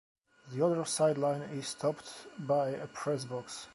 The 0.51 0.65
other 0.65 0.83
sideline 0.85 1.43
is 1.53 1.75
topped 1.75 2.25
by 2.39 2.69
a 2.69 2.87
press 2.87 3.23
box. 3.23 3.67